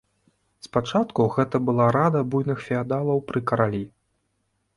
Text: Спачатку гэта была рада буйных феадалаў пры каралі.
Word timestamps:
Спачатку 0.67 1.25
гэта 1.35 1.61
была 1.67 1.85
рада 1.97 2.19
буйных 2.33 2.65
феадалаў 2.69 3.23
пры 3.29 3.39
каралі. 3.53 3.83